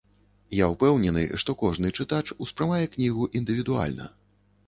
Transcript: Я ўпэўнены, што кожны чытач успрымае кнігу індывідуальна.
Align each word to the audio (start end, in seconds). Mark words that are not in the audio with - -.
Я 0.59 0.67
ўпэўнены, 0.69 1.25
што 1.43 1.53
кожны 1.65 1.91
чытач 1.97 2.23
успрымае 2.45 2.81
кнігу 2.93 3.27
індывідуальна. 3.43 4.09